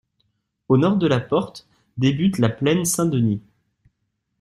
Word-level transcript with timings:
Au 0.67 0.77
nord 0.79 0.97
de 0.97 1.05
la 1.05 1.19
porte 1.19 1.67
débute 1.97 2.39
la 2.39 2.49
plaine 2.49 2.85
Saint-Denis. 2.85 3.43